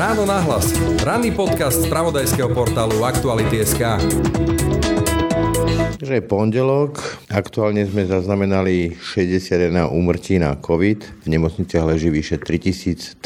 [0.00, 0.72] Ráno nahlas.
[1.04, 4.00] Ranný podcast z pravodajského portálu Aktuality.sk.
[6.00, 6.96] Je pondelok,
[7.28, 11.20] aktuálne sme zaznamenali 61 úmrtí na COVID.
[11.20, 13.20] V nemocniciach leží vyše 3300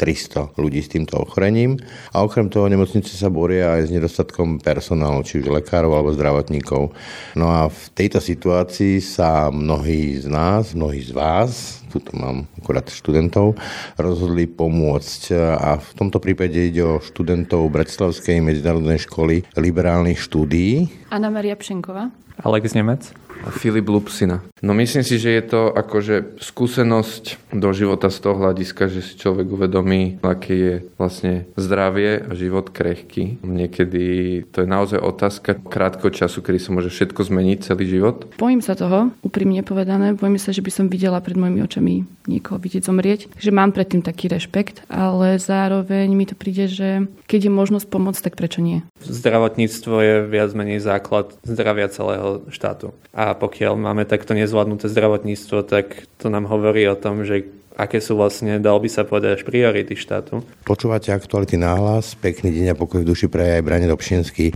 [0.59, 1.79] ľudí s týmto ochorením
[2.11, 6.91] a okrem toho nemocnice sa boria aj s nedostatkom personálu, či už lekárov alebo zdravotníkov.
[7.39, 12.87] No a v tejto situácii sa mnohí z nás, mnohí z vás, tu mám akorát
[12.87, 13.59] študentov,
[13.99, 15.35] rozhodli pomôcť.
[15.59, 20.91] A v tomto prípade ide o študentov Bratislavskej medzinárodnej školy liberálnych štúdií.
[21.11, 22.11] Anna Maria Pšenková.
[22.43, 23.24] Alex Nemec.
[23.55, 24.41] Filip Lupsina.
[24.65, 29.13] No myslím si, že je to akože skúsenosť do života z toho hľadiska, že si
[29.15, 33.39] človek uvedomí, aké je vlastne zdravie a život krehký.
[33.45, 34.03] Niekedy
[34.49, 38.25] to je naozaj otázka krátko času, kedy sa môže všetko zmeniť, celý život.
[38.41, 40.17] Bojím sa toho, úprimne povedané.
[40.17, 43.29] Bojím sa, že by som videla pred mojimi očami niekoho vidieť zomrieť.
[43.37, 48.21] Takže mám predtým taký rešpekt, ale zároveň mi to príde, že keď je možnosť pomôcť,
[48.25, 48.81] tak prečo nie?
[49.05, 52.91] Zdravotníctvo je viac menej základ zdravia celého štátu.
[53.13, 58.15] A pokiaľ máme takto nezvládnuté zdravotníctvo, tak to nám hovorí o tom, že aké sú
[58.15, 60.41] vlastne, dal by sa povedať, až priority štátu.
[60.63, 64.55] Počúvate aktuality náhlas, pekný deň a pokoj v duši pre aj Brane Dobšinský.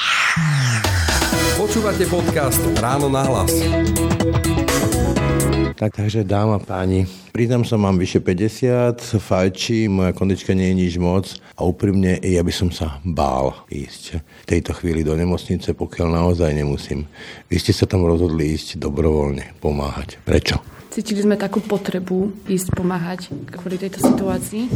[1.59, 3.53] Počúvate podcast Ráno na hlas.
[5.81, 10.93] Tak, takže dáma páni, priznám sa, mám vyše 50, fajči, moja kondička nie je nič
[11.01, 11.25] moc
[11.57, 16.53] a úprimne ja by som sa bál ísť v tejto chvíli do nemocnice, pokiaľ naozaj
[16.53, 17.09] nemusím.
[17.49, 20.21] Vy ste sa tam rozhodli ísť dobrovoľne, pomáhať.
[20.21, 20.80] Prečo?
[20.91, 24.67] Cítili sme takú potrebu ísť pomáhať kvôli tejto situácii.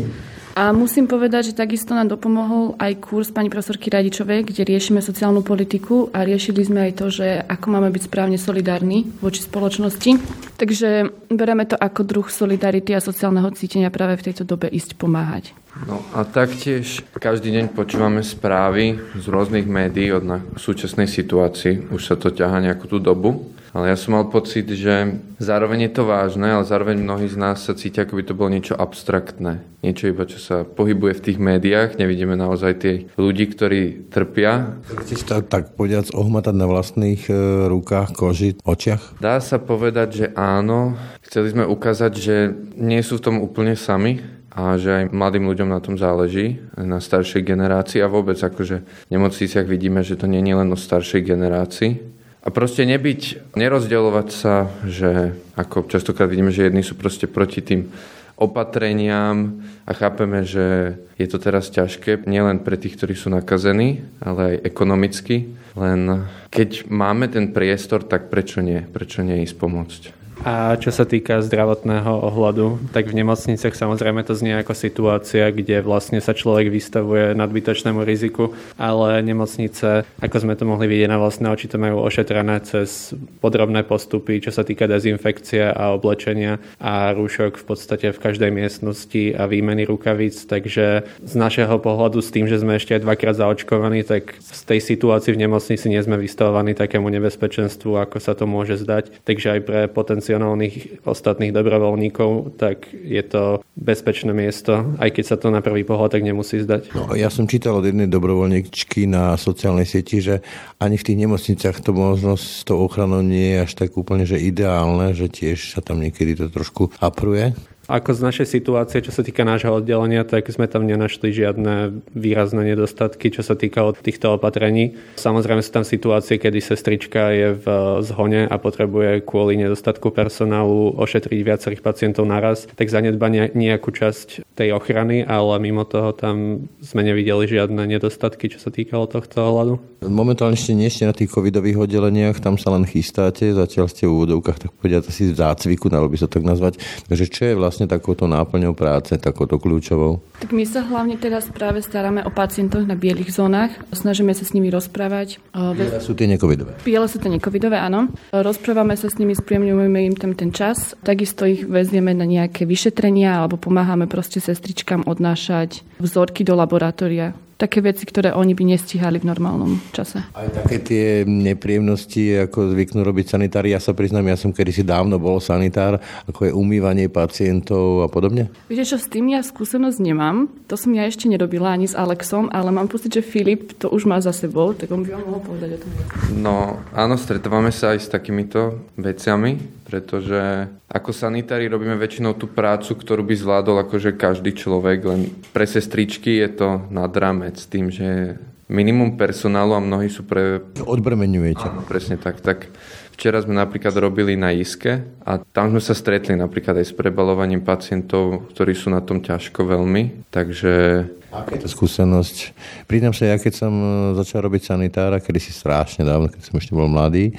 [0.56, 5.44] A musím povedať, že takisto nám dopomohol aj kurz pani profesorky Radičovej, kde riešime sociálnu
[5.44, 10.16] politiku a riešili sme aj to, že ako máme byť správne solidárni voči spoločnosti.
[10.56, 15.52] Takže bereme to ako druh solidarity a sociálneho cítenia práve v tejto dobe ísť pomáhať.
[15.84, 20.24] No a taktiež každý deň počúvame správy z rôznych médií od
[20.56, 21.92] súčasnej situácii.
[21.92, 23.52] Už sa to ťaha nejakú tú dobu.
[23.76, 27.60] Ale ja som mal pocit, že zároveň je to vážne, ale zároveň mnohí z nás
[27.60, 29.68] sa cítia, ako by to bolo niečo abstraktné.
[29.84, 32.00] Niečo iba, čo sa pohybuje v tých médiách.
[32.00, 34.80] Nevidíme naozaj tie ľudí, ktorí trpia.
[35.04, 39.20] Chceš to tak povedať ohmatať na vlastných e, rukách, koži, očiach?
[39.20, 40.96] Dá sa povedať, že áno.
[41.28, 44.24] Chceli sme ukázať, že nie sú v tom úplne sami,
[44.56, 49.12] a že aj mladým ľuďom na tom záleží, na staršej generácii a vôbec akože v
[49.12, 52.15] nemocniciach vidíme, že to nie je len o staršej generácii,
[52.46, 57.90] a proste nebyť, nerozdeľovať sa, že ako častokrát vidíme, že jedni sú proste proti tým
[58.38, 64.60] opatreniam a chápeme, že je to teraz ťažké, nielen pre tých, ktorí sú nakazení, ale
[64.60, 65.56] aj ekonomicky.
[65.74, 68.84] Len keď máme ten priestor, tak prečo nie?
[68.84, 70.25] Prečo nie ísť pomôcť?
[70.44, 75.80] A čo sa týka zdravotného ohľadu, tak v nemocniciach samozrejme to znie ako situácia, kde
[75.80, 81.48] vlastne sa človek vystavuje nadbytočnému riziku, ale nemocnice, ako sme to mohli vidieť na vlastné
[81.48, 87.56] oči, to majú ošetrené cez podrobné postupy, čo sa týka dezinfekcie a oblečenia a rúšok
[87.56, 92.60] v podstate v každej miestnosti a výmeny rukavíc, takže z našeho pohľadu s tým, že
[92.60, 97.08] sme ešte aj dvakrát zaočkovaní, tak z tej situácii v nemocnici nie sme vystavovaní takému
[97.08, 99.24] nebezpečenstvu, ako sa to môže zdať.
[99.24, 105.38] Takže aj pre potenciál profesionálnych ostatných dobrovoľníkov, tak je to bezpečné miesto, aj keď sa
[105.38, 106.98] to na prvý pohľad tak nemusí zdať.
[106.98, 110.42] No, ja som čítal od jednej dobrovoľníčky na sociálnej sieti, že
[110.82, 114.42] ani v tých nemocniciach to možnosť s tou ochranou nie je až tak úplne že
[114.42, 117.54] ideálne, že tiež sa tam niekedy to trošku apruje.
[117.86, 122.74] Ako z našej situácie, čo sa týka nášho oddelenia, tak sme tam nenašli žiadne výrazné
[122.74, 124.98] nedostatky, čo sa týka od týchto opatrení.
[125.22, 127.66] Samozrejme sú tam situácie, kedy sestrička je v
[128.02, 134.74] zhone a potrebuje kvôli nedostatku personálu ošetriť viacerých pacientov naraz, tak zanedba nejakú časť tej
[134.74, 139.78] ochrany, ale mimo toho tam sme nevideli žiadne nedostatky, čo sa týkalo tohto ohľadu.
[140.10, 144.18] Momentálne ešte nie ste na tých covidových oddeleniach, tam sa len chystáte, zatiaľ ste v
[144.18, 146.82] úvodovkách tak povedať asi v zácviku, dalo by sa tak nazvať.
[147.10, 150.24] Takže čo je vlastne vlastne takouto náplňou práce, takouto kľúčovou?
[150.40, 153.76] Tak my sa hlavne teraz práve staráme o pacientov na bielých zónach.
[153.92, 155.44] Snažíme sa s nimi rozprávať.
[155.52, 156.80] Biele sú tie nekovidové.
[156.88, 158.08] Biele sú tie nekovidové, áno.
[158.32, 160.96] Rozprávame sa s nimi, spriemňujeme im tam ten čas.
[161.04, 167.80] Takisto ich vezieme na nejaké vyšetrenia alebo pomáhame proste sestričkám odnášať vzorky do laboratória také
[167.80, 170.20] veci, ktoré oni by nestihali v normálnom čase.
[170.36, 175.16] Aj také tie nepríjemnosti, ako zvyknú robiť sanitári, ja sa priznám, ja som kedysi dávno
[175.20, 178.52] bol sanitár, ako je umývanie pacientov a podobne?
[178.68, 180.52] Viete čo, s tým ja skúsenosť nemám.
[180.68, 184.04] To som ja ešte nerobila ani s Alexom, ale mám pocit, že Filip to už
[184.04, 185.90] má za sebou, tak on by vám mohol povedať o tom.
[186.36, 192.98] No áno, stretávame sa aj s takýmito veciami, pretože ako sanitári robíme väčšinou tú prácu,
[192.98, 195.22] ktorú by zvládol akože každý človek, len
[195.54, 200.66] pre sestričky je to nad rámec tým, že minimum personálu a mnohí sú pre...
[200.82, 201.70] Odbremenujete.
[201.70, 202.42] Áno, presne tak.
[202.42, 202.66] Tak
[203.14, 207.62] včera sme napríklad robili na Iske a tam sme sa stretli napríklad aj s prebalovaním
[207.62, 211.06] pacientov, ktorí sú na tom ťažko veľmi, takže
[211.36, 212.56] Aká je to skúsenosť?
[212.88, 213.74] Priznám sa, ja keď som
[214.16, 217.36] začal robiť sanitára, kedy si strašne dávno, keď som ešte bol mladý,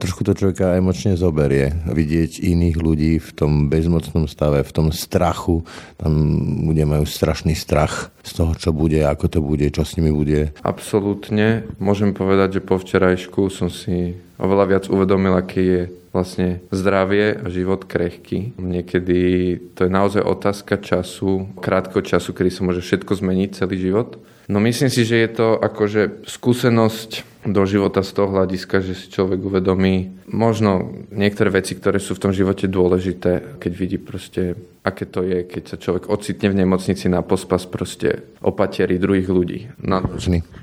[0.00, 1.76] trošku to človeka emočne zoberie.
[1.84, 5.60] Vidieť iných ľudí v tom bezmocnom stave, v tom strachu.
[6.00, 6.12] Tam
[6.64, 10.56] ľudia majú strašný strach z toho, čo bude, ako to bude, čo s nimi bude.
[10.64, 11.68] Absolútne.
[11.76, 17.46] Môžem povedať, že po včerajšku som si oveľa viac uvedomil, aký je vlastne zdravie a
[17.52, 18.56] život krehky.
[18.58, 19.20] Niekedy
[19.78, 24.18] to je naozaj otázka času, krátko času, kedy sa môže všetko zmeniť, celý život.
[24.50, 29.08] No myslím si, že je to akože skúsenosť do života z toho hľadiska, že si
[29.08, 35.08] človek uvedomí možno niektoré veci, ktoré sú v tom živote dôležité, keď vidí proste, aké
[35.08, 39.60] to je, keď sa človek ocitne v nemocnici na pospas proste opatiery druhých ľudí.
[39.80, 40.04] Na,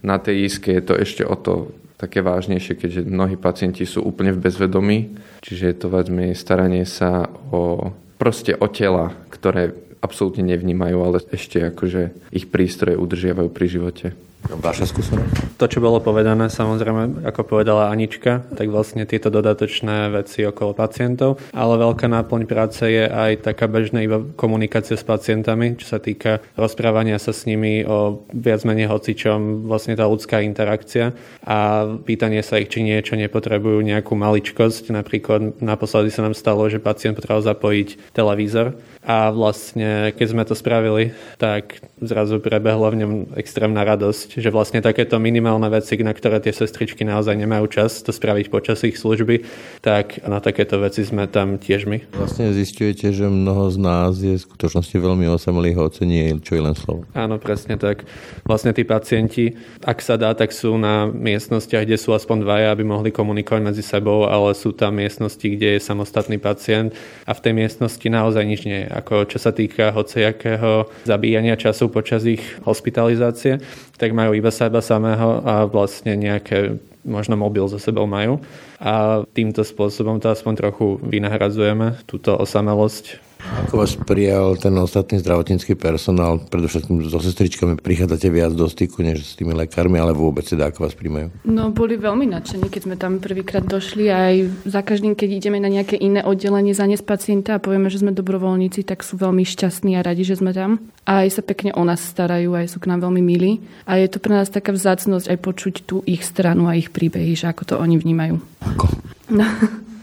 [0.06, 4.29] na tej iske je to ešte o to také vážnejšie, keďže mnohí pacienti sú úplne
[4.29, 6.07] v bezvedomí, čiže je to viac
[6.38, 7.89] staranie sa o
[8.21, 14.06] proste o tela, ktoré absolútne nevnímajú, ale ešte akože ich prístroje udržiavajú pri živote.
[14.48, 15.60] Vaša skúsenosť?
[15.60, 21.42] To, čo bolo povedané, samozrejme, ako povedala Anička, tak vlastne tieto dodatočné veci okolo pacientov,
[21.52, 26.40] ale veľká náplň práce je aj taká bežná iba komunikácia s pacientami, čo sa týka
[26.54, 31.12] rozprávania sa s nimi o viac menej hocičom, vlastne tá ľudská interakcia
[31.42, 34.94] a pýtanie sa ich, či niečo nepotrebujú, nejakú maličkosť.
[34.94, 38.78] Napríklad naposledy sa nám stalo, že pacient potreboval zapojiť televízor
[39.08, 44.86] a vlastne, keď sme to spravili, tak zrazu prebehla v ňom extrémna radosť, že vlastne
[44.86, 49.42] takéto minimálne veci, na ktoré tie sestričky naozaj nemajú čas to spraviť počas ich služby,
[49.81, 52.06] tak na takéto veci sme tam tiež my.
[52.13, 56.62] Vlastne zistujete, že mnoho z nás je v skutočnosti veľmi osamelých a ocení, čo je
[56.62, 57.10] len slovo.
[57.18, 58.06] Áno, presne tak.
[58.45, 62.86] Vlastne tí pacienti, ak sa dá, tak sú na miestnostiach, kde sú aspoň dvaja, aby
[62.86, 66.94] mohli komunikovať medzi sebou, ale sú tam miestnosti, kde je samostatný pacient
[67.25, 71.88] a v tej miestnosti naozaj nič nie je ako čo sa týka hociakého zabíjania času
[71.94, 73.62] počas ich hospitalizácie,
[73.98, 78.44] tak majú iba seba samého a vlastne nejaké možno mobil so sebou majú.
[78.83, 83.26] A týmto spôsobom to aspoň trochu vynahradzujeme, túto osamelosť
[83.68, 89.24] ako vás prijal ten ostatný zdravotnícky personál, predovšetkým so sestričkami, prichádzate viac do styku než
[89.24, 91.32] s tými lekármi, ale vôbec teda ako vás príjmajú?
[91.48, 94.34] No boli veľmi nadšení, keď sme tam prvýkrát došli aj
[94.68, 98.84] za každým, keď ideme na nejaké iné oddelenie zaniesť pacienta a povieme, že sme dobrovoľníci,
[98.88, 100.80] tak sú veľmi šťastní a radi, že sme tam.
[101.08, 103.64] A aj sa pekne o nás starajú, aj sú k nám veľmi milí.
[103.88, 107.36] A je to pre nás taká vzácnosť aj počuť tú ich stranu a ich príbehy,
[107.36, 108.40] že ako to oni vnímajú.
[108.64, 108.86] Ako?
[109.32, 109.44] No.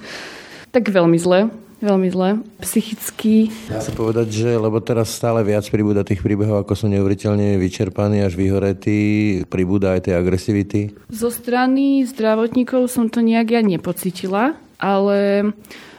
[0.75, 1.64] tak veľmi zle.
[1.85, 2.41] Veľmi zle.
[2.65, 3.53] Psychicky.
[3.69, 8.25] Dá sa povedať, že lebo teraz stále viac pribúda tých príbehov, ako sú neuveriteľne vyčerpaní
[8.25, 10.81] až vyhoretí, pribúda aj tej agresivity?
[11.13, 15.53] Zo strany zdravotníkov som to nejak ja nepocitila, ale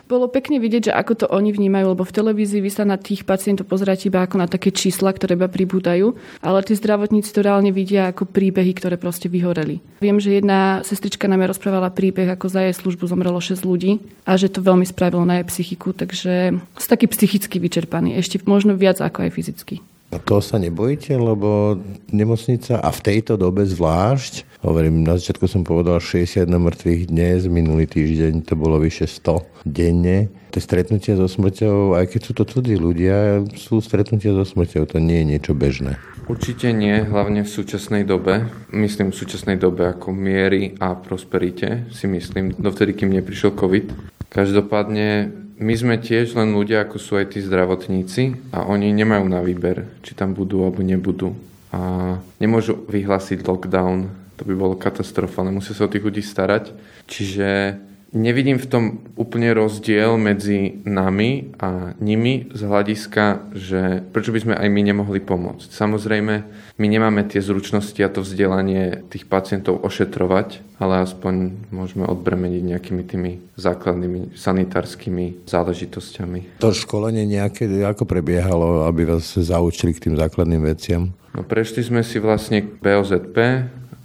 [0.06, 3.26] bolo pekne vidieť, že ako to oni vnímajú, lebo v televízii vy sa na tých
[3.26, 6.14] pacientov pozeráte iba ako na také čísla, ktoré iba pribúdajú,
[6.46, 9.82] ale tí zdravotníci to reálne vidia ako príbehy, ktoré proste vyhoreli.
[10.06, 14.38] Viem, že jedna sestrička nám rozprávala príbeh, ako za jej službu zomrelo 6 ľudí a
[14.38, 19.02] že to veľmi spravilo na jej psychiku, takže sú taký psychicky vyčerpaní, ešte možno viac
[19.02, 19.82] ako aj fyzicky.
[20.14, 21.82] A to sa nebojíte, lebo
[22.14, 27.86] nemocnica a v tejto dobe zvlášť Hovorím, na začiatku som povedal 61 mŕtvych dnes, minulý
[27.86, 30.34] týždeň to bolo vyše 100 denne.
[30.50, 34.98] To stretnutie so smrťou, aj keď sú to cudzí ľudia, sú stretnutia so smrťou, to
[34.98, 36.02] nie je niečo bežné.
[36.26, 38.50] Určite nie, hlavne v súčasnej dobe.
[38.74, 43.94] Myslím v súčasnej dobe ako miery a prosperite, si myslím, dovtedy, kým neprišiel COVID.
[44.34, 49.40] Každopádne my sme tiež len ľudia, ako sú aj tí zdravotníci a oni nemajú na
[49.40, 51.32] výber, či tam budú alebo nebudú.
[51.72, 55.52] A nemôžu vyhlásiť lockdown to by bolo katastrofálne.
[55.56, 56.76] Musia sa o tých ľudí starať.
[57.08, 57.80] Čiže
[58.16, 58.84] nevidím v tom
[59.20, 65.20] úplne rozdiel medzi nami a nimi z hľadiska, že prečo by sme aj my nemohli
[65.20, 65.68] pomôcť.
[65.68, 66.34] Samozrejme,
[66.80, 73.04] my nemáme tie zručnosti a to vzdelanie tých pacientov ošetrovať, ale aspoň môžeme odbremeniť nejakými
[73.04, 76.64] tými základnými sanitárskymi záležitosťami.
[76.64, 81.12] To školenie nejaké, ako prebiehalo, aby vás zaučili k tým základným veciam?
[81.36, 83.36] No, prešli sme si vlastne BOZP,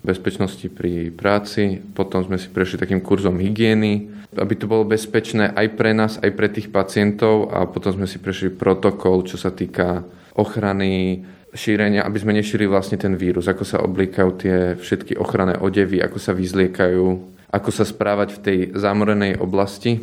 [0.00, 5.66] bezpečnosti pri práci, potom sme si prešli takým kurzom hygieny, aby to bolo bezpečné aj
[5.76, 10.00] pre nás, aj pre tých pacientov a potom sme si prešli protokol, čo sa týka
[10.38, 15.98] ochrany šírenia, aby sme nešírili vlastne ten vírus, ako sa oblíkajú tie všetky ochranné odevy,
[15.98, 17.06] ako sa vyzliekajú,
[17.50, 19.98] ako sa správať v tej zamorenej oblasti.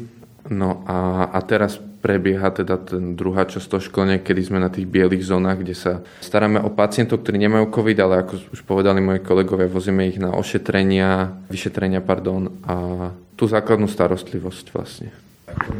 [0.51, 4.87] No a, a teraz prebieha teda ten druhá časť toho školenia, kedy sme na tých
[4.87, 9.19] bielých zónach, kde sa staráme o pacientov, ktorí nemajú COVID, ale ako už povedali moji
[9.19, 15.11] kolegovia, vozíme ich na ošetrenia, vyšetrenia, pardon, a tú základnú starostlivosť vlastne.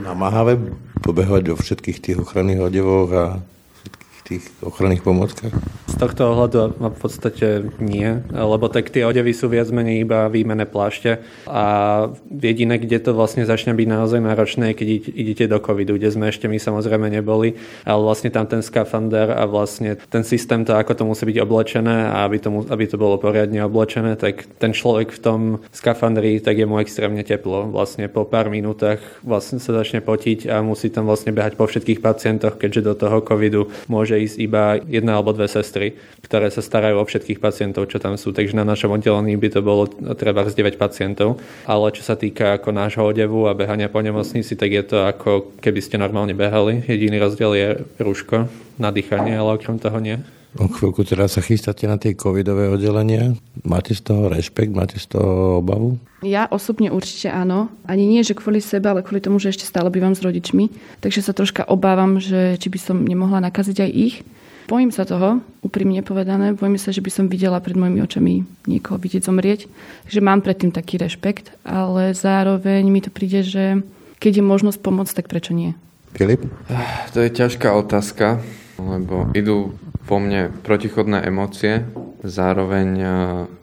[0.03, 0.59] Namáhavé
[0.99, 3.25] pobehovať do všetkých tých ochranných odevoch a
[4.27, 5.55] tých ochranných pomockách?
[5.97, 11.25] Tohto ohľadu v podstate nie, lebo tak tie odevy sú viac menej iba výmené plášte
[11.49, 11.65] a
[12.29, 16.45] jediné, kde to vlastne začne byť naozaj náročné, keď idete do covidu, kde sme ešte
[16.45, 21.03] my samozrejme neboli, ale vlastne tam ten skafander a vlastne ten systém, to ako to
[21.09, 25.19] musí byť oblečené a aby to, aby to bolo poriadne oblečené, tak ten človek v
[25.19, 25.39] tom
[25.73, 27.73] skafandri, tak je mu extrémne teplo.
[27.73, 32.05] Vlastne po pár minútach vlastne sa začne potiť a musí tam vlastne behať po všetkých
[32.05, 35.86] pacientoch, keďže do toho covidu môže ísť iba jedna alebo dve sestry,
[36.25, 38.33] ktoré sa starajú o všetkých pacientov, čo tam sú.
[38.33, 41.37] Takže na našom oddelení by to bolo treba z 9 pacientov.
[41.69, 45.55] Ale čo sa týka ako nášho odevu a behania po nemocnici, tak je to ako
[45.61, 46.83] keby ste normálne behali.
[46.83, 47.69] Jediný rozdiel je
[48.01, 48.49] rúško
[48.81, 50.17] na dýchanie, ale okrem toho nie.
[50.57, 53.37] O chvíľku teraz sa chystáte na tie covidové oddelenia.
[53.61, 56.01] Máte z toho rešpekt, máte z toho obavu?
[56.25, 57.69] Ja osobne určite áno.
[57.85, 60.73] Ani nie, že kvôli sebe, ale kvôli tomu, že ešte stále bývam s rodičmi.
[60.97, 64.15] Takže sa troška obávam, že či by som nemohla nakaziť aj ich.
[64.67, 66.51] Bojím sa toho, úprimne povedané.
[66.51, 69.71] Bojím sa, že by som videla pred mojimi očami niekoho vidieť zomrieť.
[70.03, 73.79] Takže mám predtým taký rešpekt, ale zároveň mi to príde, že
[74.19, 75.71] keď je možnosť pomôcť, tak prečo nie?
[76.11, 76.43] Filip?
[77.15, 78.43] To je ťažká otázka,
[78.75, 81.87] lebo idú po mne protichodné emócie,
[82.27, 82.87] zároveň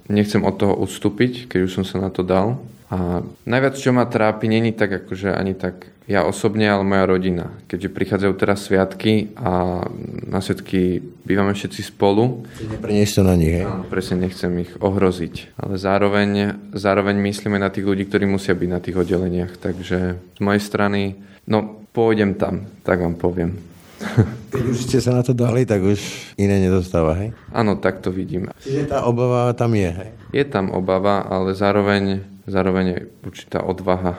[0.09, 2.65] nechcem od toho ustúpiť, keď už som sa na to dal.
[2.93, 7.49] A najviac, čo ma trápi, není tak akože ani tak ja osobne, ale moja rodina.
[7.65, 9.81] Keďže prichádzajú teraz sviatky a
[10.29, 12.45] na sviatky bývame všetci spolu.
[12.61, 13.65] Neprenieš to na nich, hej?
[13.65, 15.57] Áno, presne nechcem ich ohroziť.
[15.57, 19.57] Ale zároveň, zároveň myslíme na tých ľudí, ktorí musia byť na tých oddeleniach.
[19.57, 21.17] Takže z mojej strany,
[21.49, 23.57] no pôjdem tam, tak vám poviem.
[24.53, 25.99] Keď už ste sa na to dali, tak už
[26.37, 27.33] iné nedostáva, hej?
[27.49, 28.53] Áno, tak to vidím.
[28.61, 30.11] Čiže tá obava tam je, hej?
[30.37, 34.17] Je tam obava, ale zároveň, zároveň je určitá odvaha.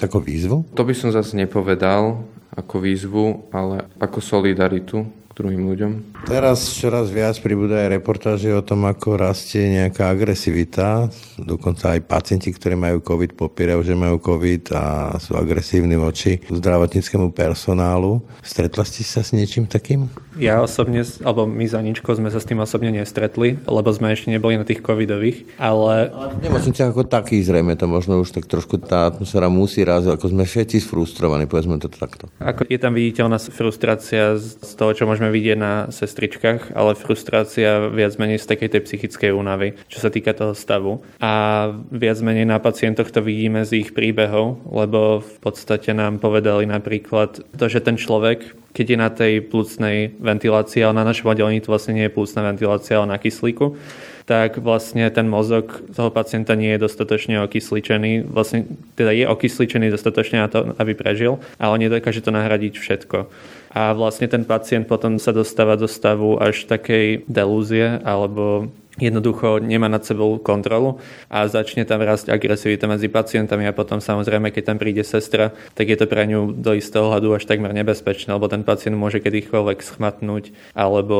[0.00, 0.68] Ako výzvu?
[0.76, 2.20] To by som zase nepovedal
[2.56, 5.04] ako výzvu, ale ako solidaritu
[5.36, 5.92] druhým ľuďom.
[6.24, 11.12] Teraz čoraz viac pribúda aj reportáže o tom, ako rastie nejaká agresivita.
[11.36, 14.84] Dokonca aj pacienti, ktorí majú COVID, popierajú, že majú COVID a
[15.20, 18.24] sú agresívni voči zdravotníckému personálu.
[18.40, 20.08] Stretla ste sa s niečím takým?
[20.40, 24.32] Ja osobne, alebo my za Ničko sme sa s tým osobne nestretli, lebo sme ešte
[24.32, 26.12] neboli na tých covidových, ale...
[26.40, 30.44] nemocnice ako taký zrejme to možno už tak trošku tá atmosféra musí raziť, ako sme
[30.44, 32.28] všetci sfrustrovaní, povedzme to takto.
[32.40, 38.16] Ako je tam viditeľná frustrácia z toho, čo môžeme vidieť na sestričkách, ale frustrácia viac
[38.18, 41.02] menej z takej tej psychickej únavy, čo sa týka toho stavu.
[41.22, 46.66] A viac menej na pacientoch to vidíme z ich príbehov, lebo v podstate nám povedali
[46.68, 51.64] napríklad to, že ten človek keď je na tej plúcnej ventilácii, ale na našom oddelení
[51.64, 53.72] to vlastne nie je plúcna ventilácia, ale na kyslíku,
[54.26, 58.26] tak vlastne ten mozog toho pacienta nie je dostatočne okysličený.
[58.26, 58.66] Vlastne
[58.98, 63.30] teda je okysličený dostatočne na to, aby prežil, ale nedokáže to nahradiť všetko.
[63.70, 68.66] A vlastne ten pacient potom sa dostáva do stavu až takej delúzie alebo
[68.96, 70.98] jednoducho nemá nad sebou kontrolu
[71.28, 75.92] a začne tam rásť agresivita medzi pacientami a potom samozrejme, keď tam príde sestra, tak
[75.92, 79.84] je to pre ňu do istého hľadu až takmer nebezpečné, lebo ten pacient môže kedykoľvek
[79.84, 81.18] schmatnúť alebo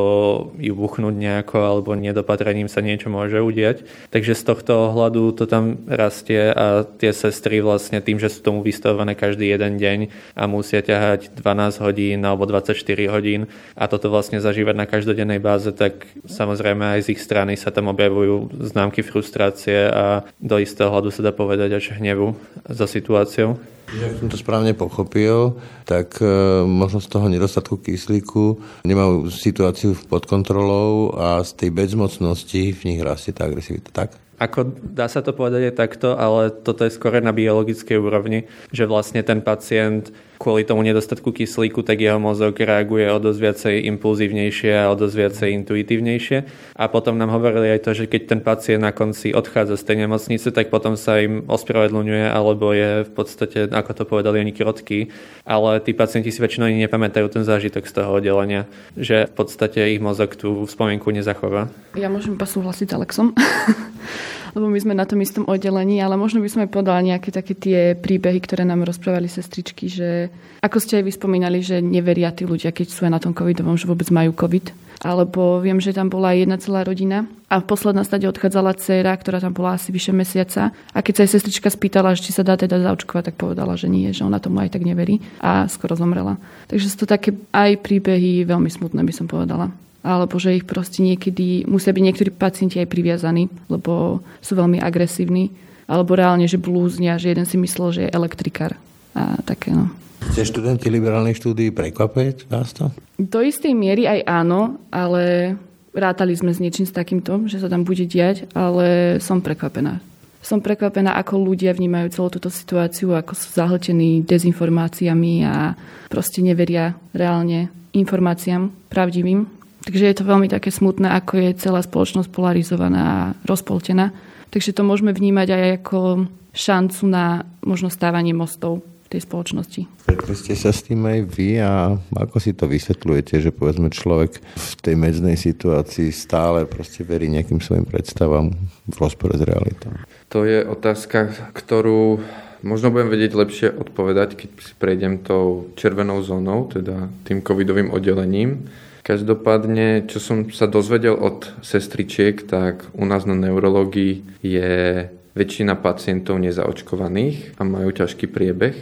[0.56, 3.84] ju buchnúť nejako alebo nedopatrením sa niečo môže udiať.
[4.08, 8.64] Takže z tohto ohľadu to tam rastie a tie sestry vlastne tým, že sú tomu
[8.64, 9.98] vystavované každý jeden deň
[10.32, 12.72] a musia ťahať 12 hodín alebo 24
[13.12, 17.74] hodín a toto vlastne zažívať na každodennej báze, tak samozrejme aj z ich strany sa
[17.74, 22.38] tam objavujú známky frustrácie a do istého hľadu sa dá povedať až hnevu
[22.70, 23.58] za situáciou.
[23.90, 26.26] Ak som to správne pochopil, tak e,
[26.62, 33.02] možno z toho nedostatku kyslíku nemajú situáciu pod kontrolou a z tej bezmocnosti v nich
[33.02, 34.14] rastie tá agresivita, tak?
[34.36, 38.84] Ako dá sa to povedať aj takto, ale toto je skôr na biologickej úrovni, že
[38.84, 44.72] vlastne ten pacient kvôli tomu nedostatku kyslíku, tak jeho mozog reaguje o dosť viacej impulzívnejšie
[44.76, 46.38] a o dosť viacej intuitívnejšie.
[46.76, 49.96] A potom nám hovorili aj to, že keď ten pacient na konci odchádza z tej
[50.04, 55.08] nemocnice, tak potom sa im ospravedlňuje, alebo je v podstate, ako to povedali oni, krotký.
[55.48, 59.96] Ale tí pacienti si väčšinou ani nepamätajú ten zážitok z toho oddelenia, že v podstate
[59.96, 61.72] ich mozog tú spomienku nezachová.
[61.96, 63.32] Ja môžem iba súhlasiť s Alexom.
[64.56, 67.92] lebo my sme na tom istom oddelení, ale možno by sme podali nejaké také tie
[67.92, 70.32] príbehy, ktoré nám rozprávali sestričky, že
[70.64, 73.84] ako ste aj vyspomínali, že neveria tí ľudia, keď sú aj na tom covidovom, že
[73.84, 74.72] vôbec majú covid.
[75.04, 79.44] Alebo viem, že tam bola jedna celá rodina a v posledná stade odchádzala dcéra, ktorá
[79.44, 80.72] tam bola asi vyše mesiaca.
[80.96, 84.08] A keď sa jej sestrička spýtala, či sa dá teda zaočkovať, tak povedala, že nie,
[84.16, 86.40] že ona tomu aj tak neverí a skoro zomrela.
[86.72, 89.68] Takže sú to také aj príbehy veľmi smutné, by som povedala
[90.06, 95.50] alebo že ich proste niekedy musia byť niektorí pacienti aj priviazaní, lebo sú veľmi agresívni,
[95.90, 98.78] alebo reálne, že blúznia, že jeden si myslel, že je elektrikár
[99.18, 99.90] a také no.
[100.30, 102.94] Ste študenti liberálnych štúdií, prekvapuje vás to?
[103.18, 105.54] Do istej miery aj áno, ale
[105.96, 109.98] rátali sme s niečím s takýmto, že sa tam bude diať, ale som prekvapená.
[110.44, 115.74] Som prekvapená, ako ľudia vnímajú celú túto situáciu, ako sú zahltení dezinformáciami a
[116.06, 119.48] proste neveria reálne informáciám pravdivým,
[119.86, 124.10] Takže je to veľmi také smutné, ako je celá spoločnosť polarizovaná a rozpoltená.
[124.50, 129.86] Takže to môžeme vnímať aj ako šancu na možno stávanie mostov v tej spoločnosti.
[130.02, 134.42] Stretli ste sa s tým aj vy a ako si to vysvetľujete, že povedzme človek
[134.42, 138.50] v tej medznej situácii stále proste verí nejakým svojim predstavám
[138.90, 139.94] v rozpore s realitou?
[140.34, 142.18] To je otázka, ktorú
[142.66, 148.66] možno budem vedieť lepšie odpovedať, keď si prejdem tou červenou zónou, teda tým covidovým oddelením
[149.06, 155.06] Každopádne, čo som sa dozvedel od sestričiek, tak u nás na neurológii je
[155.38, 158.74] väčšina pacientov nezaočkovaných a majú ťažký priebeh.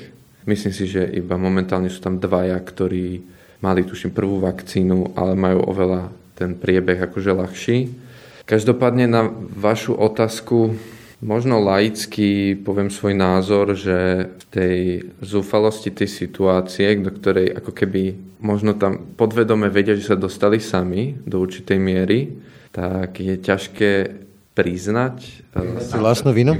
[0.48, 3.20] Myslím si, že iba momentálne sú tam dvaja, ktorí
[3.60, 6.08] mali tuším prvú vakcínu, ale majú oveľa
[6.40, 7.78] ten priebeh akože ľahší.
[8.48, 10.72] Každopádne na vašu otázku
[11.22, 14.78] Možno laicky poviem svoj názor, že v tej
[15.22, 21.14] zúfalosti tej situácie, do ktorej ako keby možno tam podvedome vedia, že sa dostali sami
[21.22, 22.34] do určitej miery,
[22.74, 23.92] tak je ťažké
[24.54, 25.46] priznať.
[25.94, 26.54] Vlastnú vinu?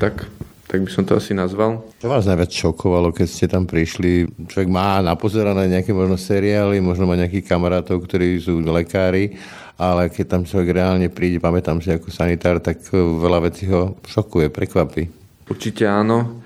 [0.00, 0.24] Tak,
[0.68, 1.80] tak by som to asi nazval.
[1.96, 4.28] Čo vás najviac šokovalo, keď ste tam prišli?
[4.52, 9.34] Človek má napozerané nejaké možno seriály, možno má nejakých kamarátov, ktorí sú lekári
[9.78, 13.94] ale keď tam človek reálne príde, pamätám si ako sanitár, tak e, veľa vecí ho
[14.02, 15.06] šokuje, prekvapí.
[15.46, 16.42] Určite áno.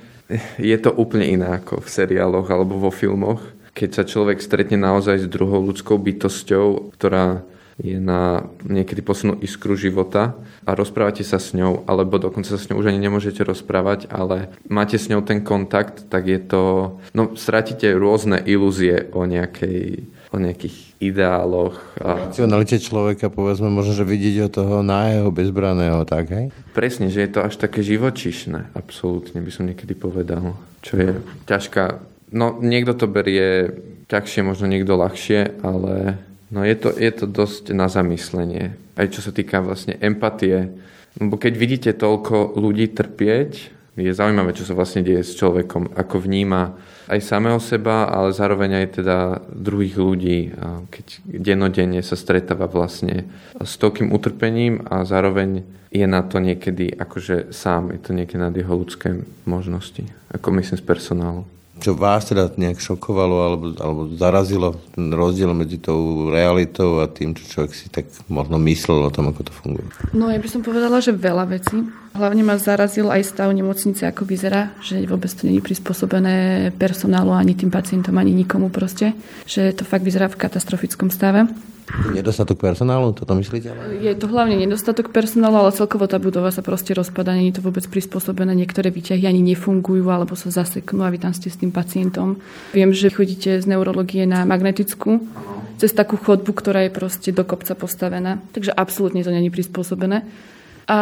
[0.61, 3.41] Je to úplne iné ako v seriáloch alebo vo filmoch.
[3.73, 7.41] Keď sa človek stretne naozaj s druhou ľudskou bytosťou, ktorá
[7.81, 12.69] je na niekedy posunú iskru života a rozprávate sa s ňou, alebo dokonca sa s
[12.69, 16.63] ňou už ani nemôžete rozprávať, ale máte s ňou ten kontakt, tak je to...
[17.17, 21.77] No, stratíte rôzne ilúzie o nejakej o nejakých ideáloch.
[22.01, 22.33] A...
[22.33, 26.47] Racionalite človeka, povedzme, možno, že vidieť od toho nájeho, bezbraného, tak, hej?
[26.73, 31.11] Presne, že je to až také živočišné, absolútne by som niekedy povedal, čo je
[31.45, 32.01] ťažká.
[32.33, 33.77] No, niekto to berie
[34.09, 36.17] ťažšie, možno niekto ľahšie, ale
[36.53, 38.77] no je to, je to dosť na zamyslenie.
[38.93, 40.69] Aj čo sa týka vlastne empatie.
[41.17, 46.25] Lebo keď vidíte toľko ľudí trpieť, je zaujímavé, čo sa vlastne deje s človekom, ako
[46.25, 46.73] vníma
[47.13, 49.17] aj samého seba, ale zároveň aj teda
[49.53, 50.49] druhých ľudí,
[50.89, 53.29] keď denodenne sa stretáva vlastne
[53.61, 55.61] s toľkým utrpením a zároveň
[55.93, 59.13] je na to niekedy akože sám, je to niekedy nad jeho ľudské
[59.45, 61.45] možnosti, ako myslím z personálu
[61.83, 67.35] čo vás teda nejak šokovalo alebo, alebo zarazilo ten rozdiel medzi tou realitou a tým,
[67.35, 69.87] čo človek si tak možno myslel o tom, ako to funguje?
[70.15, 71.83] No ja by som povedala, že veľa vecí.
[72.13, 77.57] Hlavne ma zarazil aj stav nemocnice, ako vyzerá, že vôbec to je prispôsobené personálu ani
[77.57, 79.17] tým pacientom, ani nikomu proste.
[79.49, 81.49] Že to fakt vyzerá v katastrofickom stave.
[82.13, 83.73] Nedostatok personálu, toto myslíte?
[84.01, 87.67] Je to hlavne nedostatok personálu, ale celkovo tá budova sa proste rozpada, nie je to
[87.67, 88.55] vôbec prispôsobené.
[88.55, 92.39] Niektoré výťahy ani nefungujú alebo sa zaseknú a vy tam ste s tým pacientom.
[92.77, 95.21] Viem, že chodíte z neurologie na magnetickú
[95.83, 98.39] cez takú chodbu, ktorá je proste do kopca postavená.
[98.55, 100.23] Takže absolútne to není prispôsobené.
[100.91, 100.99] A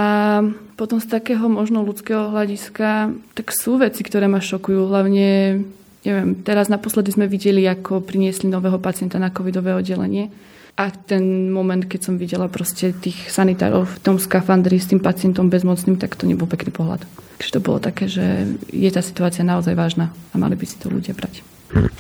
[0.77, 4.89] potom z takého možno ľudského hľadiska, tak sú veci, ktoré ma šokujú.
[4.89, 5.61] Hlavne,
[6.05, 10.29] neviem, teraz naposledy sme videli, ako priniesli nového pacienta na covidové oddelenie
[10.81, 15.53] a ten moment, keď som videla proste tých sanitárov v tom skafandri s tým pacientom
[15.53, 17.05] bezmocným, tak to nebol pekný pohľad.
[17.37, 20.89] Takže to bolo také, že je tá situácia naozaj vážna a mali by si to
[20.89, 21.45] ľudia brať.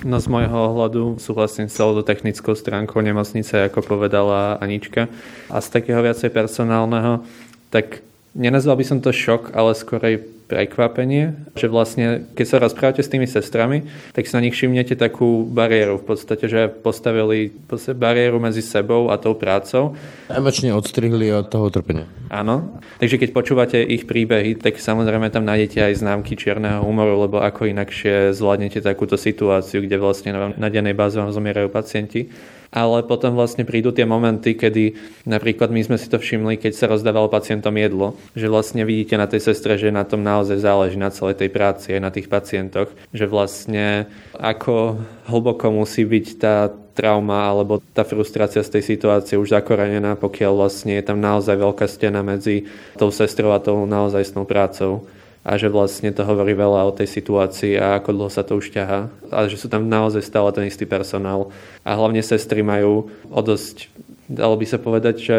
[0.03, 5.07] No z môjho ohľadu súhlasím s celou technickou stránkou nemocnice, ako povedala Anička.
[5.47, 7.23] A z takého viacej personálneho,
[7.71, 8.03] tak
[8.35, 13.31] nenazval by som to šok, ale skorej prekvapenie, že vlastne, keď sa rozprávate s tými
[13.31, 17.55] sestrami, tak sa na nich všimnete takú bariéru v podstate, že postavili
[17.95, 19.95] bariéru medzi sebou a tou prácou.
[20.27, 22.11] Emočne odstrihli od toho trpenia.
[22.35, 22.83] Áno.
[22.99, 27.71] Takže keď počúvate ich príbehy, tak samozrejme tam nájdete aj známky čierneho humoru, lebo ako
[27.71, 32.27] inakšie zvládnete takúto situáciu, kde vlastne na dennej báze vám zomierajú pacienti
[32.71, 34.95] ale potom vlastne prídu tie momenty, kedy
[35.27, 39.27] napríklad my sme si to všimli, keď sa rozdávalo pacientom jedlo, že vlastne vidíte na
[39.27, 42.89] tej sestre, že na tom naozaj záleží na celej tej práci aj na tých pacientoch,
[43.11, 44.07] že vlastne
[44.39, 50.53] ako hlboko musí byť tá trauma alebo tá frustrácia z tej situácie už zakorenená, pokiaľ
[50.63, 55.07] vlastne je tam naozaj veľká stena medzi tou sestrou a tou naozajstnou prácou
[55.41, 58.77] a že vlastne to hovorí veľa o tej situácii a ako dlho sa to už
[58.77, 61.49] ťaha a že sú tam naozaj stále ten istý personál
[61.81, 63.89] a hlavne sestry majú o dosť,
[64.29, 65.37] dalo by sa povedať, že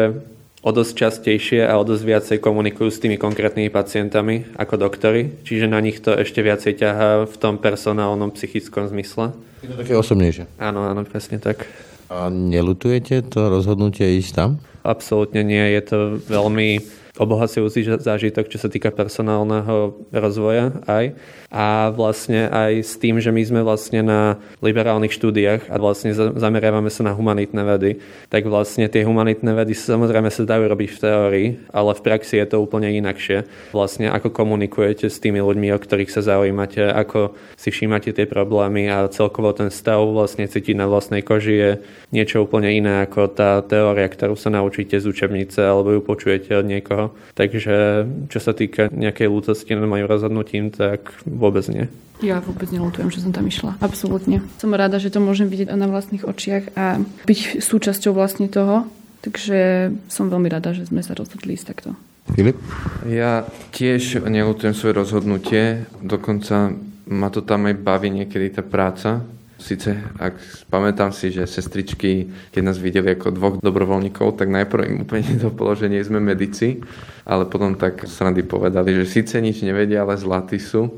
[0.62, 5.66] o dosť častejšie a o dosť viacej komunikujú s tými konkrétnymi pacientami ako doktory, čiže
[5.66, 9.34] na nich to ešte viacej ťahá v tom personálnom psychickom zmysle.
[9.62, 10.46] Je to také osobnejšie.
[10.62, 11.66] Áno, áno, presne tak.
[12.06, 14.50] A nelutujete to rozhodnutie ísť tam?
[14.82, 15.98] Absolútne nie, je to
[16.30, 21.12] veľmi obohacujúci zážitok, čo sa týka personálneho rozvoja aj.
[21.52, 26.88] A vlastne aj s tým, že my sme vlastne na liberálnych štúdiách a vlastne zameriavame
[26.88, 28.00] sa na humanitné vedy,
[28.32, 32.48] tak vlastne tie humanitné vedy samozrejme sa dajú robiť v teórii, ale v praxi je
[32.48, 33.44] to úplne inakšie.
[33.76, 38.88] Vlastne ako komunikujete s tými ľuďmi, o ktorých sa zaujímate, ako si všímate tie problémy
[38.88, 41.70] a celkovo ten stav vlastne cítiť na vlastnej koži je
[42.08, 46.64] niečo úplne iné ako tá teória, ktorú sa naučíte z učebnice alebo ju počujete od
[46.64, 47.01] niekoho.
[47.34, 51.90] Takže čo sa týka nejakej lútosti nad mojim rozhodnutím, tak vôbec nie.
[52.22, 53.74] Ja vôbec nelutujem, že som tam išla.
[53.82, 54.46] Absolútne.
[54.62, 58.86] Som rada, že to môžem vidieť na vlastných očiach a byť súčasťou vlastne toho.
[59.22, 61.94] Takže som veľmi rada, že sme sa rozhodli ísť takto.
[62.34, 62.58] Filip?
[63.06, 66.74] Ja tiež nelutujem svoje rozhodnutie, dokonca
[67.10, 69.26] ma to tam aj baví niekedy tá práca,
[69.62, 74.96] Sice, ak pamätám si, že sestričky, keď nás videli ako dvoch dobrovoľníkov, tak najprv im
[75.06, 76.82] úplne do položenie sme medici,
[77.22, 80.90] ale potom tak srandy povedali, že síce nič nevedia, ale zlatí sú.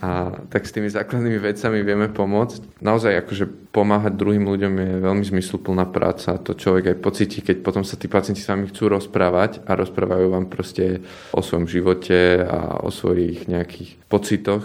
[0.00, 2.80] A tak s tými základnými vecami vieme pomôcť.
[2.80, 6.40] Naozaj akože pomáhať druhým ľuďom je veľmi zmysluplná práca.
[6.40, 10.32] To človek aj pocíti, keď potom sa tí pacienti s vami chcú rozprávať a rozprávajú
[10.32, 11.04] vám proste
[11.36, 14.64] o svojom živote a o svojich nejakých pocitoch.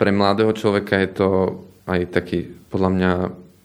[0.00, 1.28] Pre mladého človeka je to
[1.86, 3.10] aj taký, podľa mňa,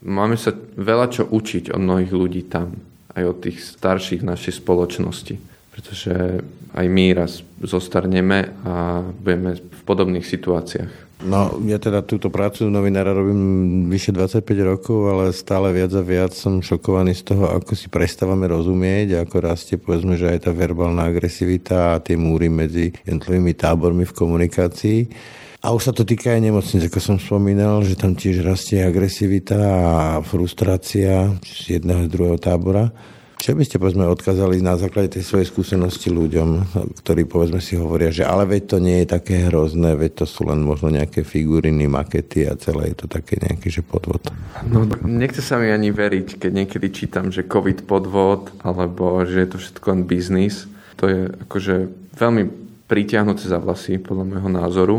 [0.06, 2.78] máme sa veľa čo učiť od mnohých ľudí tam,
[3.18, 5.36] aj od tých starších našej spoločnosti.
[5.72, 6.44] Pretože
[6.76, 11.12] aj my raz zostarneme a budeme v podobných situáciách.
[11.22, 16.34] No, ja teda túto prácu novinára robím vyše 25 rokov, ale stále viac a viac
[16.34, 21.06] som šokovaný z toho, ako si prestávame rozumieť, ako rastie, povedzme, že aj tá verbálna
[21.06, 25.00] agresivita a tie múry medzi jednotlivými tábormi v komunikácii.
[25.62, 29.62] A už sa to týka aj nemocnic, ako som spomínal, že tam tiež rastie agresivita
[29.62, 32.90] a frustrácia z jedného z druhého tábora.
[33.38, 36.50] Čo by ste povedzme odkázali na základe tej svojej skúsenosti ľuďom,
[37.06, 40.50] ktorí povedzme si hovoria, že ale veď to nie je také hrozné, veď to sú
[40.50, 44.34] len možno nejaké figuriny, makety a celé je to také nejaký že podvod.
[44.66, 49.50] No, nechce sa mi ani veriť, keď niekedy čítam, že COVID podvod, alebo že je
[49.54, 50.66] to všetko len biznis.
[50.98, 51.76] To je akože
[52.18, 52.44] veľmi
[52.90, 54.98] pritiahnuté za vlasy, podľa môjho názoru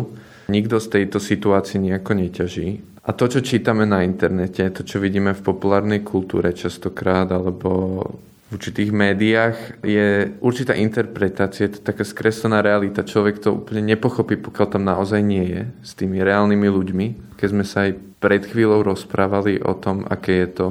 [0.49, 2.69] nikto z tejto situácie nejako neťaží.
[3.03, 8.03] A to, čo čítame na internete, to, čo vidíme v populárnej kultúre častokrát, alebo
[8.47, 13.03] v určitých médiách, je určitá interpretácia, je to taká skreslená realita.
[13.03, 17.07] Človek to úplne nepochopí, pokiaľ tam naozaj nie je s tými reálnymi ľuďmi.
[17.41, 20.67] Keď sme sa aj pred chvíľou rozprávali o tom, aké je to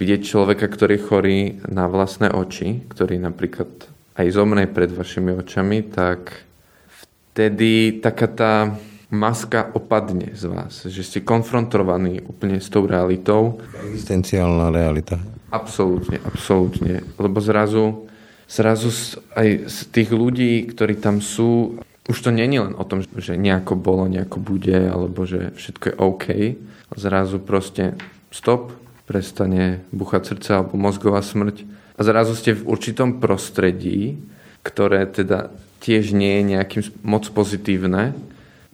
[0.00, 3.68] vidieť človeka, ktorý je chorý na vlastné oči, ktorý napríklad
[4.16, 6.32] aj zomrie pred vašimi očami, tak
[7.36, 8.52] vtedy taká tá
[9.14, 13.62] maska opadne z vás, že ste konfrontovaní úplne s tou realitou.
[13.94, 15.22] Existenciálna realita.
[15.54, 17.06] Absolútne, absolútne.
[17.14, 18.10] Lebo zrazu,
[18.50, 18.90] zrazu
[19.38, 21.78] aj z tých ľudí, ktorí tam sú,
[22.10, 25.94] už to není len o tom, že nejako bolo, nejako bude, alebo že všetko je
[25.96, 26.26] OK.
[26.98, 27.94] Zrazu proste
[28.34, 28.74] stop,
[29.06, 31.62] prestane buchať srdce alebo mozgová smrť.
[31.94, 34.18] A zrazu ste v určitom prostredí,
[34.66, 38.16] ktoré teda tiež nie je nejakým moc pozitívne,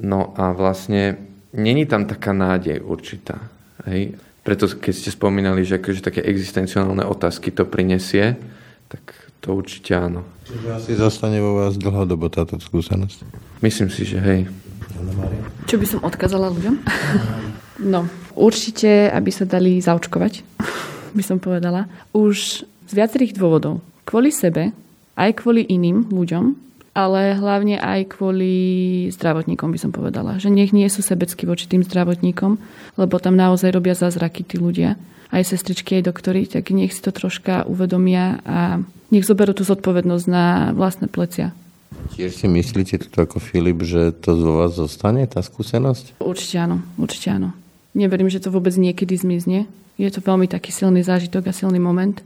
[0.00, 1.20] No a vlastne
[1.52, 3.36] není tam taká nádej určitá.
[3.84, 4.16] Hej?
[4.40, 8.40] Preto keď ste spomínali, že akože také existenciálne otázky to prinesie,
[8.88, 9.02] tak
[9.44, 10.24] to určite áno.
[10.48, 13.24] Čiže asi zostane vo vás dlhodobo táto skúsenosť?
[13.60, 14.40] Myslím si, že hej.
[15.68, 16.76] Čo by som odkázala ľuďom?
[17.80, 18.04] No,
[18.36, 20.44] určite, aby sa dali zaočkovať,
[21.16, 21.88] by som povedala.
[22.12, 23.80] Už z viacerých dôvodov.
[24.04, 24.74] Kvôli sebe,
[25.14, 28.54] aj kvôli iným ľuďom, ale hlavne aj kvôli
[29.14, 30.42] zdravotníkom by som povedala.
[30.42, 32.58] Že nech nie sú sebecky voči tým zdravotníkom,
[32.98, 34.98] lebo tam naozaj robia zázraky tí ľudia.
[35.30, 38.82] Aj sestričky, aj doktory, tak nech si to troška uvedomia a
[39.14, 41.54] nech zoberú tú zodpovednosť na vlastné plecia.
[42.18, 46.18] Tiež si myslíte toto ako Filip, že to z vás zostane, tá skúsenosť?
[46.18, 47.54] Určite áno, určite áno.
[47.94, 49.70] Neverím, že to vôbec niekedy zmizne.
[49.98, 52.18] Je to veľmi taký silný zážitok a silný moment.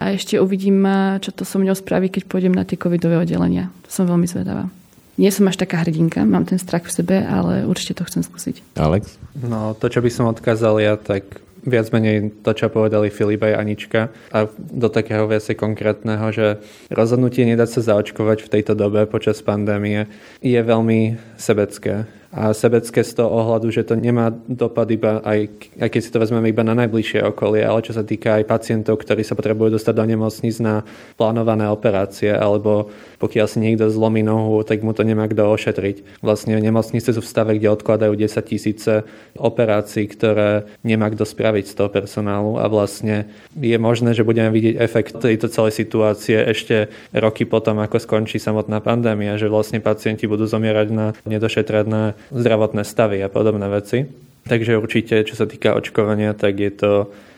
[0.00, 0.84] A ešte uvidím,
[1.24, 3.72] čo to so mňou spraví, keď pôjdem na tie covidové oddelenia.
[3.86, 4.68] To som veľmi zvedavá.
[5.16, 8.76] Nie som až taká hrdinka, mám ten strach v sebe, ale určite to chcem skúsiť.
[8.76, 9.16] Alex?
[9.32, 13.58] No, to, čo by som odkázal ja, tak viac menej to, čo povedali Filip aj
[13.58, 19.42] Anička a do takého viacej konkrétneho, že rozhodnutie nedať sa zaočkovať v tejto dobe počas
[19.42, 20.06] pandémie
[20.44, 25.88] je veľmi sebecké a sebecké z toho ohľadu, že to nemá dopad iba aj, aj
[25.88, 29.22] keď si to vezmeme iba na najbližšie okolie, ale čo sa týka aj pacientov, ktorí
[29.22, 30.82] sa potrebujú dostať do nemocníc na
[31.14, 32.90] plánované operácie, alebo
[33.22, 36.20] pokiaľ si niekto zlomí nohu, tak mu to nemá kto ošetriť.
[36.20, 39.06] Vlastne nemocnice sú v stave, kde odkladajú 10 tisíce
[39.38, 44.76] operácií, ktoré nemá kto spraviť z toho personálu a vlastne je možné, že budeme vidieť
[44.82, 50.44] efekt tejto celej situácie ešte roky potom, ako skončí samotná pandémia, že vlastne pacienti budú
[50.44, 54.06] zomierať na nedošetrené zdravotné stavy a podobné veci.
[54.46, 56.92] Takže určite, čo sa týka očkovania, tak je to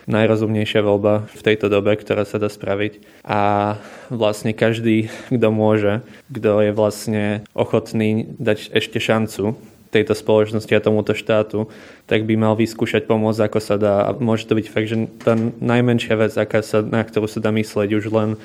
[0.09, 3.25] najrozumnejšia voľba v tejto dobe, ktorá sa dá spraviť.
[3.25, 3.75] A
[4.09, 9.57] vlastne každý, kto môže, kto je vlastne ochotný dať ešte šancu
[9.89, 11.65] tejto spoločnosti a tomuto štátu,
[12.05, 14.05] tak by mal vyskúšať pomôcť, ako sa dá.
[14.05, 17.49] A môže to byť fakt, že tá najmenšia vec, aká sa, na ktorú sa dá
[17.49, 18.37] myslieť, už len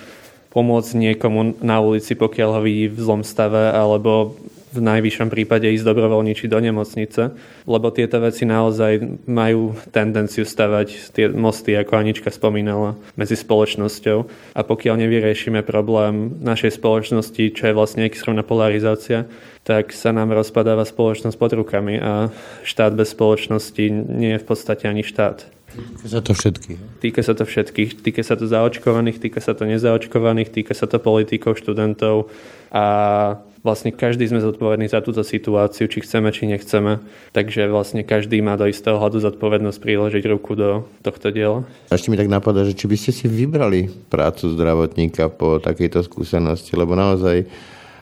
[0.57, 4.41] pomôcť niekomu na ulici, pokiaľ ho vidí v zlom stave, alebo
[4.75, 7.23] v najvyššom prípade ísť dobrovoľničiť do nemocnice,
[7.71, 14.19] lebo tieto veci naozaj majú tendenciu stavať tie mosty, ako Anička spomínala, medzi spoločnosťou.
[14.59, 19.31] A pokiaľ nevyriešime problém našej spoločnosti, čo je vlastne extrémna polarizácia,
[19.63, 22.35] tak sa nám rozpadáva spoločnosť pod rukami a
[22.67, 25.54] štát bez spoločnosti nie je v podstate ani štát.
[25.75, 26.81] Týka sa to všetkých.
[27.03, 27.91] Týka sa to všetkých.
[28.07, 32.31] Týka sa to zaočkovaných, týka sa to nezaočkovaných, týka sa to politikov, študentov
[32.71, 32.85] a
[33.65, 37.01] vlastne každý sme zodpovední za túto situáciu, či chceme, či nechceme.
[37.33, 41.65] Takže vlastne každý má do istého hľadu zodpovednosť priložiť ruku do tohto diela.
[41.89, 46.77] Ešte mi tak napadá, že či by ste si vybrali prácu zdravotníka po takejto skúsenosti,
[46.77, 47.49] lebo naozaj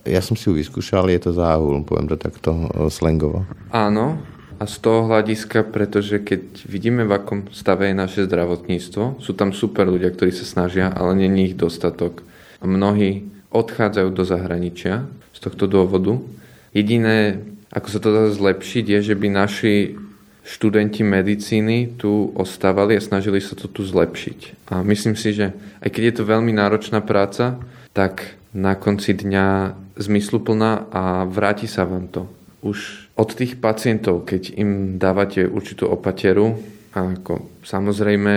[0.02, 2.50] ja som si ju vyskúšal, je to záhul, poviem to takto
[2.90, 3.46] slangovo.
[3.70, 4.18] Áno,
[4.62, 9.50] a z toho hľadiska, pretože keď vidíme, v akom stave je naše zdravotníctvo, sú tam
[9.50, 12.22] super ľudia, ktorí sa snažia, ale není ich dostatok.
[12.62, 16.22] A mnohí odchádzajú do zahraničia z tohto dôvodu.
[16.70, 17.42] Jediné,
[17.74, 19.98] ako sa to dá zlepšiť, je, že by naši
[20.46, 24.70] študenti medicíny tu ostávali a snažili sa to tu zlepšiť.
[24.70, 27.58] A myslím si, že aj keď je to veľmi náročná práca,
[27.90, 32.30] tak na konci dňa zmysluplná a vráti sa vám to
[32.62, 36.56] už od tých pacientov, keď im dávate určitú opateru,
[36.92, 38.34] ako samozrejme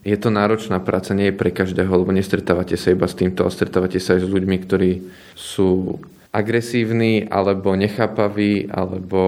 [0.00, 3.52] je to náročná práca, nie je pre každého, lebo nestretávate sa iba s týmto, ale
[3.52, 4.90] stretávate sa aj s ľuďmi, ktorí
[5.36, 9.20] sú agresívni, alebo nechápaví, alebo...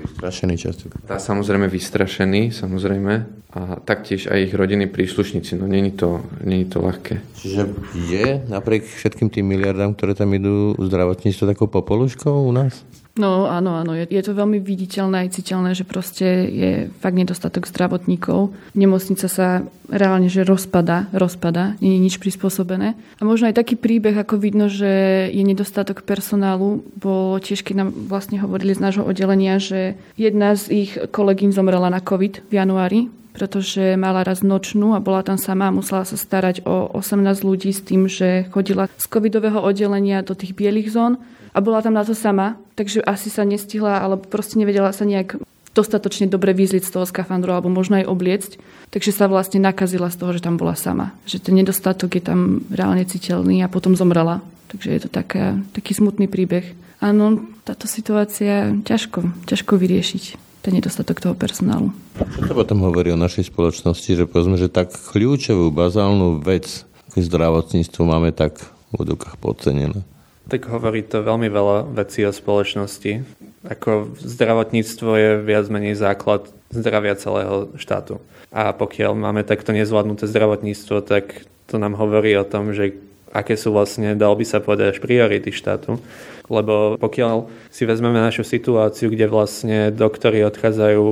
[0.00, 0.88] Vystrašení často.
[1.04, 3.12] Tá samozrejme vystrašení, samozrejme.
[3.52, 5.60] A taktiež aj ich rodiny príslušníci.
[5.60, 7.20] No není to, není to ľahké.
[7.36, 7.62] Čiže
[8.08, 12.80] je napriek všetkým tým miliardám, ktoré tam idú, zdravotníctvo takou popoluškou u nás?
[13.18, 16.70] No áno, áno, je, je to veľmi viditeľné aj citeľné, že proste je
[17.02, 18.54] fakt nedostatok zdravotníkov.
[18.78, 22.94] Nemocnica sa reálne, že rozpada, rozpada, nie je nič prispôsobené.
[23.18, 27.90] A možno aj taký príbeh, ako vidno, že je nedostatok personálu, bo tiež keď nám
[28.06, 33.00] vlastne hovorili z nášho oddelenia, že jedna z ich kolegyň zomrela na COVID v januári,
[33.34, 37.70] pretože mala raz nočnú a bola tam sama a musela sa starať o 18 ľudí
[37.74, 41.18] s tým, že chodila z covidového oddelenia do tých bielých zón
[41.52, 45.40] a bola tam na to sama, takže asi sa nestihla, alebo proste nevedela sa nejak
[45.78, 48.50] dostatočne dobre vyzliť z toho skafandru alebo možno aj obliecť.
[48.90, 51.14] Takže sa vlastne nakazila z toho, že tam bola sama.
[51.28, 54.42] Že ten nedostatok je tam reálne citeľný a potom zomrela.
[54.74, 56.66] Takže je to taká, taký smutný príbeh.
[56.98, 60.24] Áno, táto situácia ťažko, ťažko vyriešiť
[60.66, 61.94] ten nedostatok toho personálu.
[62.18, 67.22] Čo to potom hovorí o našej spoločnosti, že povedzme, že tak kľúčovú, bazálnu vec, ako
[67.22, 68.58] zdravotníctvo máme tak
[68.90, 70.02] v podcenené?
[70.48, 73.20] Tak hovorí to veľmi veľa vecí o spoločnosti.
[73.68, 78.20] Ako zdravotníctvo je viac menej základ zdravia celého štátu.
[78.48, 82.96] A pokiaľ máme takto nezvládnuté zdravotníctvo, tak to nám hovorí o tom, že
[83.28, 86.00] aké sú vlastne, dal by sa povedať, až priority štátu.
[86.48, 91.04] Lebo pokiaľ si vezmeme našu situáciu, kde vlastne doktori odchádzajú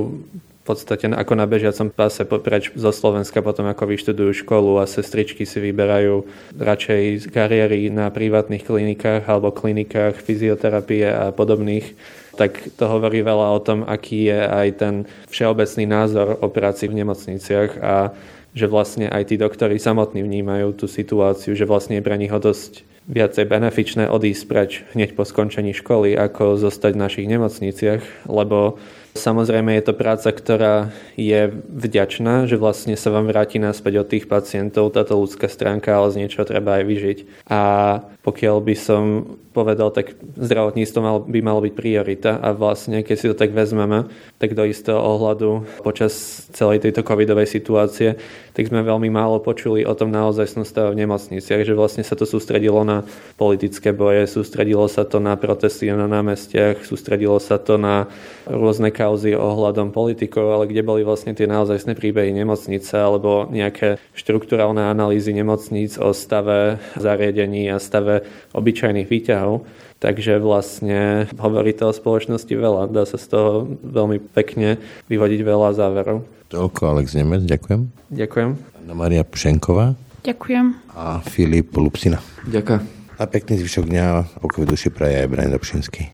[0.67, 5.63] podstate ako na bežiacom páse preč zo Slovenska potom ako vyštudujú školu a sestričky si
[5.63, 6.27] vyberajú
[6.59, 11.95] radšej kariéry na privátnych klinikách alebo klinikách fyzioterapie a podobných
[12.37, 14.95] tak to hovorí veľa o tom, aký je aj ten
[15.33, 18.13] všeobecný názor o práci v nemocniciach a
[18.53, 22.85] že vlastne aj tí doktori samotní vnímajú tú situáciu, že vlastne je pre nich dosť
[23.07, 28.81] viacej benefičné odísť preč hneď po skončení školy, ako zostať v našich nemocniciach, lebo
[29.17, 34.29] Samozrejme je to práca, ktorá je vďačná, že vlastne sa vám vráti naspäť od tých
[34.29, 37.17] pacientov, táto ľudská stránka, ale z niečoho treba aj vyžiť.
[37.49, 37.61] A
[38.21, 39.03] pokiaľ by som
[39.57, 44.05] povedal, tak zdravotníctvo mal, by malo byť priorita a vlastne, keď si to tak vezmeme,
[44.37, 48.21] tak do istého ohľadu počas celej tejto covidovej situácie,
[48.53, 52.29] tak sme veľmi málo počuli o tom naozaj stave v nemocniciach, že vlastne sa to
[52.29, 53.01] sústredilo na
[53.33, 58.11] politické boje, sústredilo sa to na protesty na námestiach, sústredilo sa to na
[58.45, 64.91] rôzne kauzy ohľadom politikov, ale kde boli vlastne tie naozajstné príbehy nemocnice alebo nejaké štruktúralné
[64.91, 69.63] analýzy nemocníc o stave zariadení a stave obyčajných výťahov.
[69.97, 72.93] Takže vlastne hovorí to o spoločnosti veľa.
[72.93, 73.49] Dá sa z toho
[73.81, 74.77] veľmi pekne
[75.09, 76.21] vyvodiť veľa záverov.
[76.53, 77.89] Toľko Alex Nemec, ďakujem.
[78.13, 78.49] Ďakujem.
[78.85, 79.97] Anna Maria Pšenková.
[80.21, 80.65] Ďakujem.
[80.93, 82.21] A Filip Lupsina.
[82.45, 82.81] Ďakujem.
[83.17, 84.05] A pekný zvyšok dňa
[84.45, 86.13] pokoj duši praje aj Brian Dobšinský.